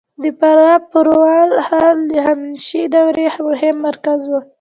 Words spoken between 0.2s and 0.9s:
د فراه د